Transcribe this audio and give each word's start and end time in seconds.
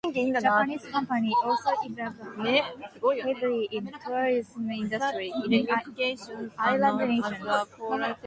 Japanese 0.41 0.85
companies 0.87 1.35
also 1.43 1.69
invested 1.85 2.63
heavily 3.03 3.69
in 3.71 3.85
the 3.85 3.91
tourism 4.03 4.71
industry 4.71 5.31
in 5.45 5.51
the 5.67 6.49
island 6.57 7.07
nations. 7.07 7.65